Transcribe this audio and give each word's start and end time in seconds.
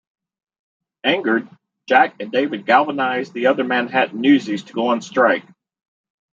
Angered, 1.03 1.47
Jack 1.87 2.15
and 2.19 2.31
David 2.31 2.65
galvanize 2.65 3.31
the 3.31 3.45
other 3.45 3.63
Manhattan 3.63 4.19
newsies 4.21 4.63
to 4.63 4.73
go 4.73 4.87
on 4.87 4.99
strike. 5.01 5.45